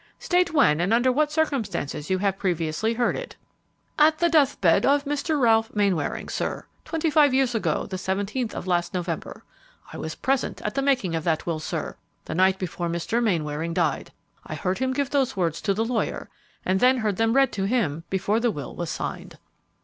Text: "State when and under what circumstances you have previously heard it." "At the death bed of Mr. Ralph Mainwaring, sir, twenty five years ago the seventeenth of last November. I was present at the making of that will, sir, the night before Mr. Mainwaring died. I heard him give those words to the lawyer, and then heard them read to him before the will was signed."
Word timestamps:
"State 0.17 0.51
when 0.51 0.81
and 0.81 0.95
under 0.95 1.11
what 1.11 1.31
circumstances 1.31 2.09
you 2.09 2.17
have 2.17 2.39
previously 2.39 2.95
heard 2.95 3.15
it." 3.15 3.35
"At 3.99 4.17
the 4.17 4.29
death 4.29 4.59
bed 4.59 4.83
of 4.83 5.05
Mr. 5.05 5.39
Ralph 5.39 5.75
Mainwaring, 5.75 6.27
sir, 6.27 6.65
twenty 6.85 7.11
five 7.11 7.35
years 7.35 7.53
ago 7.53 7.85
the 7.85 7.99
seventeenth 7.99 8.55
of 8.55 8.65
last 8.65 8.95
November. 8.95 9.43
I 9.93 9.97
was 9.97 10.15
present 10.15 10.59
at 10.63 10.73
the 10.73 10.81
making 10.81 11.13
of 11.13 11.23
that 11.25 11.45
will, 11.45 11.59
sir, 11.59 11.97
the 12.25 12.33
night 12.33 12.57
before 12.57 12.89
Mr. 12.89 13.21
Mainwaring 13.21 13.75
died. 13.75 14.11
I 14.43 14.55
heard 14.55 14.79
him 14.79 14.91
give 14.91 15.11
those 15.11 15.37
words 15.37 15.61
to 15.61 15.73
the 15.75 15.85
lawyer, 15.85 16.31
and 16.65 16.79
then 16.79 16.97
heard 16.97 17.17
them 17.17 17.33
read 17.33 17.51
to 17.51 17.65
him 17.65 18.03
before 18.09 18.39
the 18.39 18.49
will 18.49 18.75
was 18.75 18.89
signed." 18.89 19.37